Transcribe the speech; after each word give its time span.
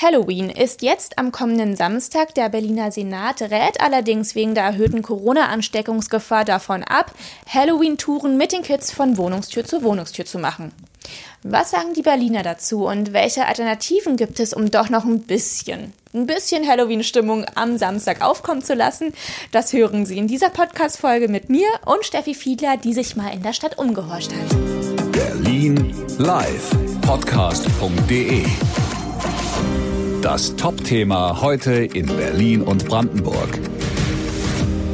Halloween 0.00 0.48
ist 0.48 0.80
jetzt 0.80 1.18
am 1.18 1.30
kommenden 1.30 1.76
Samstag. 1.76 2.34
Der 2.34 2.48
Berliner 2.48 2.90
Senat 2.90 3.42
rät 3.42 3.82
allerdings 3.82 4.34
wegen 4.34 4.54
der 4.54 4.64
erhöhten 4.64 5.02
Corona-Ansteckungsgefahr 5.02 6.46
davon 6.46 6.82
ab, 6.84 7.12
Halloween-Touren 7.46 8.38
mit 8.38 8.52
den 8.52 8.62
Kids 8.62 8.90
von 8.90 9.18
Wohnungstür 9.18 9.64
zu 9.66 9.82
Wohnungstür 9.82 10.24
zu 10.24 10.38
machen. 10.38 10.72
Was 11.42 11.70
sagen 11.70 11.92
die 11.94 12.02
Berliner 12.02 12.42
dazu 12.42 12.86
und 12.86 13.12
welche 13.12 13.44
Alternativen 13.44 14.16
gibt 14.16 14.40
es, 14.40 14.54
um 14.54 14.70
doch 14.70 14.88
noch 14.88 15.04
ein 15.04 15.20
bisschen, 15.20 15.92
ein 16.14 16.26
bisschen 16.26 16.66
Halloween-Stimmung 16.66 17.44
am 17.54 17.76
Samstag 17.76 18.22
aufkommen 18.22 18.62
zu 18.62 18.72
lassen? 18.72 19.12
Das 19.52 19.74
hören 19.74 20.06
Sie 20.06 20.16
in 20.16 20.28
dieser 20.28 20.48
Podcast-Folge 20.48 21.28
mit 21.28 21.50
mir 21.50 21.68
und 21.84 22.06
Steffi 22.06 22.32
Fiedler, 22.34 22.78
die 22.78 22.94
sich 22.94 23.16
mal 23.16 23.34
in 23.34 23.42
der 23.42 23.52
Stadt 23.52 23.76
umgehorcht 23.76 24.32
hat. 24.32 25.12
Berlin 25.12 25.94
live 26.16 26.70
podcast.de 27.02 28.44
das 30.22 30.54
Top-Thema 30.56 31.40
heute 31.40 31.72
in 31.72 32.06
Berlin 32.06 32.60
und 32.62 32.86
Brandenburg. 32.86 33.58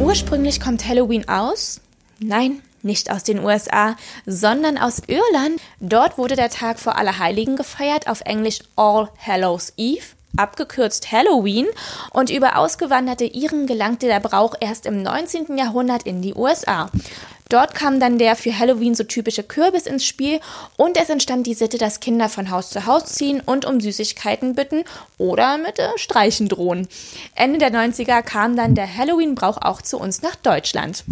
Ursprünglich 0.00 0.60
kommt 0.60 0.86
Halloween 0.86 1.28
aus? 1.28 1.80
Nein, 2.18 2.60
nicht 2.82 3.10
aus 3.10 3.22
den 3.22 3.38
USA, 3.38 3.96
sondern 4.26 4.78
aus 4.78 5.02
Irland. 5.06 5.60
Dort 5.78 6.18
wurde 6.18 6.34
der 6.34 6.50
Tag 6.50 6.80
vor 6.80 6.96
Allerheiligen 6.96 7.56
gefeiert, 7.56 8.08
auf 8.08 8.22
Englisch 8.22 8.60
All 8.74 9.08
Hallows 9.24 9.72
Eve 9.76 10.06
abgekürzt 10.36 11.12
Halloween, 11.12 11.66
und 12.10 12.30
über 12.30 12.56
ausgewanderte 12.56 13.24
Iren 13.24 13.66
gelangte 13.66 14.06
der 14.06 14.20
Brauch 14.20 14.54
erst 14.60 14.86
im 14.86 15.02
19. 15.02 15.56
Jahrhundert 15.56 16.04
in 16.04 16.22
die 16.22 16.34
USA. 16.34 16.90
Dort 17.52 17.74
kam 17.74 18.00
dann 18.00 18.16
der 18.16 18.34
für 18.34 18.58
Halloween 18.58 18.94
so 18.94 19.04
typische 19.04 19.42
Kürbis 19.42 19.86
ins 19.86 20.06
Spiel 20.06 20.40
und 20.78 20.96
es 20.96 21.10
entstand 21.10 21.46
die 21.46 21.52
Sitte, 21.52 21.76
dass 21.76 22.00
Kinder 22.00 22.30
von 22.30 22.50
Haus 22.50 22.70
zu 22.70 22.86
Haus 22.86 23.04
ziehen 23.04 23.42
und 23.44 23.66
um 23.66 23.78
Süßigkeiten 23.78 24.54
bitten 24.54 24.84
oder 25.18 25.58
mit 25.58 25.78
äh, 25.78 25.90
Streichen 25.96 26.48
drohen. 26.48 26.88
Ende 27.34 27.58
der 27.58 27.70
90er 27.70 28.22
kam 28.22 28.56
dann 28.56 28.74
der 28.74 28.96
Halloween-Brauch 28.96 29.58
auch 29.60 29.82
zu 29.82 29.98
uns 29.98 30.22
nach 30.22 30.36
Deutschland. 30.36 31.04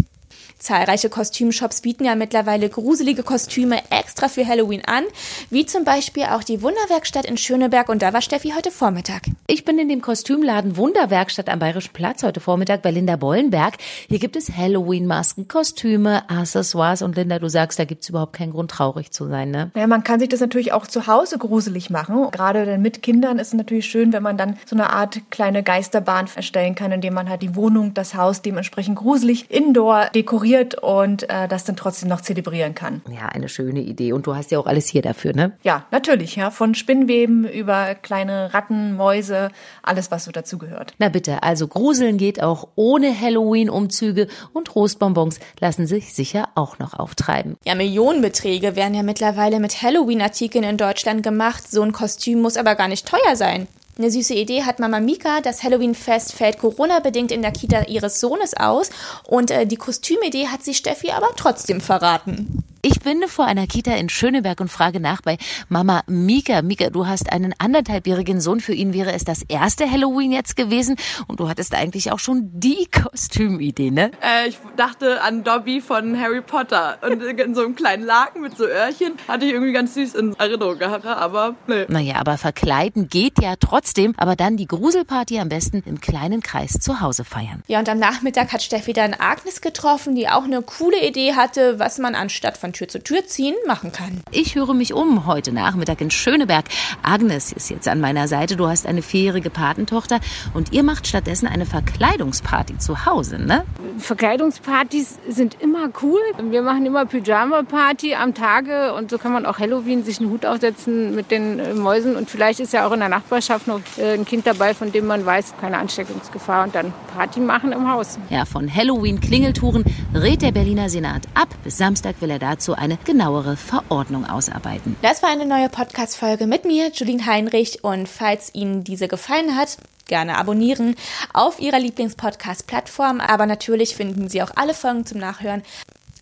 Zahlreiche 0.60 1.08
Kostümshops 1.08 1.80
bieten 1.80 2.04
ja 2.04 2.14
mittlerweile 2.14 2.68
gruselige 2.68 3.22
Kostüme 3.22 3.78
extra 3.88 4.28
für 4.28 4.46
Halloween 4.46 4.82
an, 4.84 5.04
wie 5.48 5.64
zum 5.64 5.84
Beispiel 5.84 6.24
auch 6.24 6.44
die 6.44 6.60
Wunderwerkstatt 6.60 7.24
in 7.24 7.38
Schöneberg 7.38 7.88
und 7.88 8.02
da 8.02 8.12
war 8.12 8.20
Steffi 8.20 8.52
heute 8.54 8.70
Vormittag. 8.70 9.22
Ich 9.46 9.64
bin 9.64 9.78
in 9.78 9.88
dem 9.88 10.02
Kostümladen 10.02 10.76
Wunderwerkstatt 10.76 11.48
am 11.48 11.60
Bayerischen 11.60 11.94
Platz 11.94 12.22
heute 12.22 12.40
Vormittag 12.40 12.82
bei 12.82 12.90
Linda 12.90 13.16
Bollenberg. 13.16 13.78
Hier 14.08 14.18
gibt 14.18 14.36
es 14.36 14.54
Halloween-Masken, 14.54 15.48
Kostüme, 15.48 16.28
Accessoires 16.28 17.00
und 17.00 17.16
Linda, 17.16 17.38
du 17.38 17.48
sagst, 17.48 17.78
da 17.78 17.86
gibt's 17.86 18.10
überhaupt 18.10 18.34
keinen 18.34 18.52
Grund 18.52 18.70
traurig 18.70 19.12
zu 19.12 19.28
sein, 19.28 19.50
ne? 19.50 19.70
Ja, 19.74 19.86
man 19.86 20.04
kann 20.04 20.20
sich 20.20 20.28
das 20.28 20.40
natürlich 20.40 20.72
auch 20.74 20.86
zu 20.86 21.06
Hause 21.06 21.38
gruselig 21.38 21.88
machen. 21.88 22.30
Gerade 22.32 22.76
mit 22.76 23.02
Kindern 23.02 23.38
ist 23.38 23.48
es 23.48 23.54
natürlich 23.54 23.86
schön, 23.86 24.12
wenn 24.12 24.22
man 24.22 24.36
dann 24.36 24.58
so 24.66 24.76
eine 24.76 24.90
Art 24.90 25.22
kleine 25.30 25.62
Geisterbahn 25.62 26.28
erstellen 26.36 26.74
kann, 26.74 26.92
indem 26.92 27.14
man 27.14 27.30
halt 27.30 27.40
die 27.40 27.56
Wohnung, 27.56 27.94
das 27.94 28.14
Haus 28.14 28.42
dementsprechend 28.42 28.96
gruselig 28.96 29.50
indoor 29.50 30.10
dekoriert 30.14 30.49
ignoriert 30.50 30.74
und 30.82 31.28
äh, 31.28 31.48
das 31.48 31.64
dann 31.64 31.76
trotzdem 31.76 32.08
noch 32.08 32.20
zelebrieren 32.20 32.74
kann. 32.74 33.02
Ja, 33.10 33.26
eine 33.26 33.48
schöne 33.48 33.80
Idee. 33.80 34.12
Und 34.12 34.26
du 34.26 34.34
hast 34.34 34.50
ja 34.50 34.58
auch 34.58 34.66
alles 34.66 34.88
hier 34.88 35.02
dafür, 35.02 35.32
ne? 35.32 35.52
Ja, 35.62 35.86
natürlich. 35.90 36.36
Ja, 36.36 36.50
von 36.50 36.74
Spinnweben 36.74 37.48
über 37.48 37.94
kleine 37.94 38.52
Ratten, 38.52 38.94
Mäuse, 38.94 39.50
alles, 39.82 40.10
was 40.10 40.24
so 40.24 40.32
dazu 40.32 40.58
gehört. 40.58 40.94
Na 40.98 41.08
bitte, 41.08 41.42
also 41.42 41.68
Gruseln 41.68 42.18
geht 42.18 42.42
auch 42.42 42.68
ohne 42.74 43.18
Halloween-Umzüge 43.18 44.28
und 44.52 44.74
Rostbonbons 44.74 45.40
lassen 45.60 45.86
sich 45.86 46.14
sicher 46.14 46.48
auch 46.54 46.78
noch 46.78 46.94
auftreiben. 46.94 47.56
Ja, 47.64 47.74
Millionenbeträge 47.74 48.76
werden 48.76 48.94
ja 48.94 49.02
mittlerweile 49.02 49.60
mit 49.60 49.82
Halloween-Artikeln 49.82 50.64
in 50.64 50.76
Deutschland 50.76 51.22
gemacht. 51.22 51.70
So 51.70 51.82
ein 51.82 51.92
Kostüm 51.92 52.40
muss 52.42 52.56
aber 52.56 52.74
gar 52.74 52.88
nicht 52.88 53.06
teuer 53.06 53.36
sein. 53.36 53.66
Eine 54.00 54.10
süße 54.10 54.32
Idee 54.32 54.62
hat 54.62 54.78
Mama 54.78 54.98
Mika. 54.98 55.42
Das 55.42 55.62
Halloween-Fest 55.62 56.32
fällt 56.32 56.56
Corona-bedingt 56.56 57.30
in 57.30 57.42
der 57.42 57.52
Kita 57.52 57.82
ihres 57.82 58.18
Sohnes 58.18 58.54
aus. 58.54 58.88
Und 59.26 59.50
äh, 59.50 59.66
die 59.66 59.76
Kostümidee 59.76 60.46
hat 60.46 60.64
sie 60.64 60.72
Steffi 60.72 61.10
aber 61.10 61.28
trotzdem 61.36 61.82
verraten. 61.82 62.64
Ich 62.82 63.00
bin 63.00 63.22
vor 63.28 63.44
einer 63.44 63.66
Kita 63.66 63.94
in 63.96 64.08
Schöneberg 64.08 64.58
und 64.58 64.68
frage 64.68 65.00
nach 65.00 65.20
bei 65.20 65.36
Mama 65.68 66.02
Mika. 66.06 66.62
Mika, 66.62 66.88
du 66.88 67.06
hast 67.06 67.30
einen 67.30 67.54
anderthalbjährigen 67.58 68.40
Sohn. 68.40 68.60
Für 68.60 68.72
ihn 68.72 68.94
wäre 68.94 69.12
es 69.12 69.22
das 69.22 69.42
erste 69.46 69.90
Halloween 69.90 70.32
jetzt 70.32 70.56
gewesen. 70.56 70.96
Und 71.26 71.40
du 71.40 71.50
hattest 71.50 71.74
eigentlich 71.74 72.10
auch 72.10 72.18
schon 72.18 72.48
die 72.54 72.88
Kostümidee, 72.90 73.90
ne? 73.90 74.12
Äh, 74.22 74.48
ich 74.48 74.56
dachte 74.78 75.20
an 75.20 75.44
Dobby 75.44 75.82
von 75.82 76.18
Harry 76.18 76.40
Potter. 76.40 76.96
Und 77.02 77.22
in 77.22 77.54
so 77.54 77.64
einem 77.64 77.74
kleinen 77.74 78.02
Laken 78.02 78.40
mit 78.40 78.56
so 78.56 78.64
Öhrchen 78.64 79.12
hatte 79.28 79.44
ich 79.44 79.52
irgendwie 79.52 79.74
ganz 79.74 79.92
süß 79.92 80.14
in 80.14 80.34
Erinnerung 80.38 80.78
gehabt. 80.78 81.04
Aber 81.04 81.56
nee. 81.66 81.84
Naja, 81.88 82.14
aber 82.16 82.38
verkleiden 82.38 83.10
geht 83.10 83.42
ja 83.42 83.56
trotzdem. 83.56 84.14
Aber 84.16 84.36
dann 84.36 84.56
die 84.56 84.66
Gruselparty 84.66 85.38
am 85.38 85.50
besten 85.50 85.82
im 85.84 86.00
kleinen 86.00 86.42
Kreis 86.42 86.78
zu 86.80 87.02
Hause 87.02 87.24
feiern. 87.24 87.62
Ja, 87.66 87.78
und 87.78 87.90
am 87.90 87.98
Nachmittag 87.98 88.54
hat 88.54 88.62
Steffi 88.62 88.94
dann 88.94 89.12
Agnes 89.12 89.60
getroffen, 89.60 90.14
die 90.14 90.30
auch 90.30 90.44
eine 90.44 90.62
coole 90.62 91.06
Idee 91.06 91.34
hatte, 91.34 91.78
was 91.78 91.98
man 91.98 92.14
anstatt 92.14 92.56
von 92.56 92.69
von 92.70 92.72
Tür 92.72 92.88
zu 92.88 93.02
Tür 93.02 93.26
ziehen 93.26 93.54
machen 93.66 93.90
kann. 93.92 94.20
Ich 94.30 94.54
höre 94.54 94.74
mich 94.74 94.94
um 94.94 95.26
heute 95.26 95.52
Nachmittag 95.52 96.00
in 96.00 96.10
Schöneberg. 96.10 96.66
Agnes 97.02 97.52
ist 97.52 97.70
jetzt 97.70 97.88
an 97.88 98.00
meiner 98.00 98.28
Seite. 98.28 98.56
Du 98.56 98.68
hast 98.68 98.86
eine 98.86 99.02
vierjährige 99.02 99.50
Patentochter 99.50 100.20
und 100.54 100.72
ihr 100.72 100.82
macht 100.82 101.06
stattdessen 101.06 101.48
eine 101.48 101.66
Verkleidungsparty 101.66 102.78
zu 102.78 103.06
Hause, 103.06 103.38
ne? 103.38 103.64
Verkleidungspartys 103.98 105.18
sind 105.28 105.60
immer 105.60 105.90
cool. 106.02 106.20
Wir 106.50 106.62
machen 106.62 106.86
immer 106.86 107.06
Pyjama-Party 107.06 108.14
am 108.14 108.34
Tage 108.34 108.94
und 108.94 109.10
so 109.10 109.18
kann 109.18 109.32
man 109.32 109.46
auch 109.46 109.58
Halloween 109.58 110.04
sich 110.04 110.20
einen 110.20 110.30
Hut 110.30 110.46
aufsetzen 110.46 111.14
mit 111.14 111.30
den 111.30 111.58
äh, 111.58 111.74
Mäusen 111.74 112.16
und 112.16 112.30
vielleicht 112.30 112.60
ist 112.60 112.72
ja 112.72 112.86
auch 112.86 112.92
in 112.92 113.00
der 113.00 113.08
Nachbarschaft 113.08 113.66
noch 113.66 113.80
äh, 113.98 114.14
ein 114.14 114.24
Kind 114.24 114.46
dabei, 114.46 114.74
von 114.74 114.92
dem 114.92 115.06
man 115.06 115.26
weiß, 115.26 115.54
keine 115.60 115.78
Ansteckungsgefahr 115.78 116.64
und 116.64 116.74
dann 116.74 116.92
Party 117.14 117.40
machen 117.40 117.72
im 117.72 117.90
Haus. 117.90 118.18
Ja, 118.30 118.44
von 118.44 118.72
Halloween-Klingeltouren 118.72 119.84
rät 120.14 120.42
der 120.42 120.52
Berliner 120.52 120.88
Senat 120.88 121.26
ab. 121.34 121.48
Bis 121.64 121.76
Samstag 121.76 122.16
will 122.20 122.30
er 122.30 122.38
dazu 122.38 122.59
dazu 122.60 122.74
eine 122.74 122.98
genauere 122.98 123.56
Verordnung 123.56 124.26
ausarbeiten. 124.26 124.94
Das 125.00 125.22
war 125.22 125.30
eine 125.30 125.46
neue 125.46 125.70
Podcast-Folge 125.70 126.46
mit 126.46 126.66
mir, 126.66 126.90
Julien 126.92 127.24
Heinrich. 127.24 127.82
Und 127.82 128.06
falls 128.06 128.54
Ihnen 128.54 128.84
diese 128.84 129.08
gefallen 129.08 129.56
hat, 129.56 129.78
gerne 130.06 130.36
abonnieren 130.36 130.94
auf 131.32 131.58
Ihrer 131.58 131.78
Lieblingspodcast-Plattform. 131.78 133.20
Aber 133.20 133.46
natürlich 133.46 133.96
finden 133.96 134.28
Sie 134.28 134.42
auch 134.42 134.50
alle 134.56 134.74
Folgen 134.74 135.06
zum 135.06 135.20
Nachhören 135.20 135.62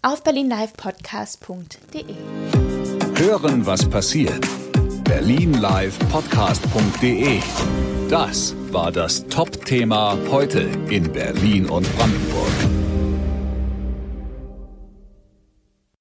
auf 0.03 0.23
berlinlivepodcast.de. 0.23 2.05
Hören, 3.17 3.67
was 3.67 3.91
passiert. 3.91 4.47
berlinlivepodcast.de. 5.03 7.41
Das 8.09 8.55
war 8.71 8.93
das 8.93 9.27
Top-Thema 9.27 10.17
heute 10.31 10.69
in 10.89 11.13
Berlin 11.13 11.67
und 11.67 11.93
Brandenburg. 11.97 12.53